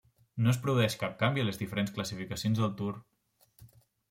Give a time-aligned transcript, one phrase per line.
[0.45, 2.97] No es produeix cap canvi a les diferents classificacions del Tour.